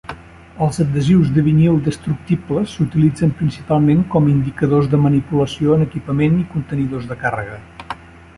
[0.67, 7.09] Els adhesius de vinil destructibles s'utilitzen principalment com indicadors de manipulació en equipament i contenidors
[7.13, 7.63] de càrrega.